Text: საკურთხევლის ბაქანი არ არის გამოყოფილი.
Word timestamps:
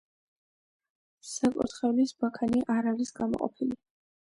საკურთხევლის 1.33 2.17
ბაქანი 2.25 2.67
არ 2.79 2.93
არის 2.97 3.17
გამოყოფილი. 3.23 3.85